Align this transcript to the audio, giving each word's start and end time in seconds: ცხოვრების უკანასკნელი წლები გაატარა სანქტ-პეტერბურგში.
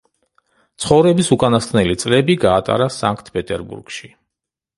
ცხოვრების 0.85 1.29
უკანასკნელი 1.35 1.99
წლები 2.05 2.37
გაატარა 2.45 2.89
სანქტ-პეტერბურგში. 2.97 4.13